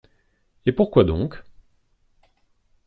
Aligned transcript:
Et 0.65 0.71
pourquoi 0.71 1.03
donc? 1.03 1.43